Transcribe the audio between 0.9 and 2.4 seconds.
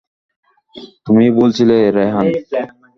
তুমি ভুল ছিলে রেহান।